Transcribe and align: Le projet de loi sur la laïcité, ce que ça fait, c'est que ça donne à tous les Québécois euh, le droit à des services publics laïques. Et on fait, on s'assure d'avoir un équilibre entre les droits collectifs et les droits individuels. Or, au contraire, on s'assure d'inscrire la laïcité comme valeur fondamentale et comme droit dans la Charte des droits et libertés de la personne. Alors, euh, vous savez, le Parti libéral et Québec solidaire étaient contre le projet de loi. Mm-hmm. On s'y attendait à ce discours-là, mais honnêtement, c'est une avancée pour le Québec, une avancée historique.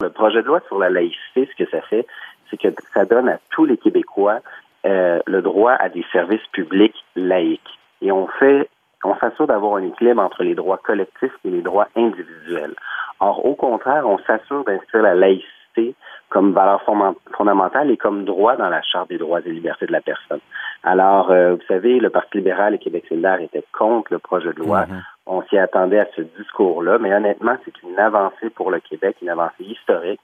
Le 0.00 0.10
projet 0.10 0.42
de 0.42 0.46
loi 0.46 0.60
sur 0.68 0.78
la 0.78 0.90
laïcité, 0.90 1.50
ce 1.50 1.64
que 1.64 1.68
ça 1.70 1.80
fait, 1.80 2.06
c'est 2.48 2.56
que 2.56 2.68
ça 2.94 3.04
donne 3.04 3.28
à 3.28 3.40
tous 3.50 3.64
les 3.64 3.76
Québécois 3.76 4.38
euh, 4.86 5.18
le 5.26 5.42
droit 5.42 5.72
à 5.72 5.88
des 5.88 6.04
services 6.12 6.46
publics 6.52 6.94
laïques. 7.16 7.80
Et 8.00 8.12
on 8.12 8.28
fait, 8.28 8.70
on 9.02 9.16
s'assure 9.16 9.48
d'avoir 9.48 9.74
un 9.74 9.82
équilibre 9.82 10.22
entre 10.22 10.44
les 10.44 10.54
droits 10.54 10.78
collectifs 10.78 11.32
et 11.44 11.50
les 11.50 11.62
droits 11.62 11.88
individuels. 11.96 12.76
Or, 13.18 13.44
au 13.44 13.56
contraire, 13.56 14.06
on 14.06 14.18
s'assure 14.18 14.62
d'inscrire 14.62 15.02
la 15.02 15.16
laïcité 15.16 15.96
comme 16.28 16.52
valeur 16.52 16.80
fondamentale 17.36 17.90
et 17.90 17.96
comme 17.96 18.24
droit 18.24 18.54
dans 18.54 18.68
la 18.68 18.82
Charte 18.82 19.08
des 19.08 19.18
droits 19.18 19.40
et 19.44 19.50
libertés 19.50 19.86
de 19.86 19.92
la 19.92 20.00
personne. 20.00 20.40
Alors, 20.84 21.32
euh, 21.32 21.54
vous 21.54 21.66
savez, 21.66 21.98
le 21.98 22.10
Parti 22.10 22.38
libéral 22.38 22.72
et 22.74 22.78
Québec 22.78 23.04
solidaire 23.08 23.40
étaient 23.40 23.64
contre 23.76 24.12
le 24.12 24.20
projet 24.20 24.52
de 24.52 24.60
loi. 24.60 24.82
Mm-hmm. 24.82 25.02
On 25.30 25.42
s'y 25.42 25.58
attendait 25.58 25.98
à 25.98 26.08
ce 26.16 26.22
discours-là, 26.22 26.98
mais 26.98 27.12
honnêtement, 27.12 27.54
c'est 27.62 27.82
une 27.82 27.98
avancée 27.98 28.48
pour 28.48 28.70
le 28.70 28.80
Québec, 28.80 29.18
une 29.20 29.28
avancée 29.28 29.64
historique. 29.64 30.20